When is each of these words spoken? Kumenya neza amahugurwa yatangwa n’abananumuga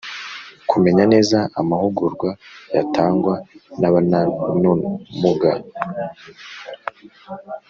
Kumenya 0.69 1.03
neza 1.13 1.37
amahugurwa 1.59 2.29
yatangwa 2.77 3.35
n’abananumuga 3.79 5.51